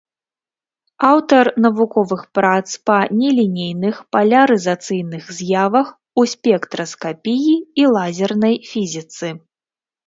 [1.09, 5.87] Аўтар навуковых прац па нелінейных палярызацыйных з'явах
[6.23, 9.27] у спектраскапіі і лазернай фізіцы.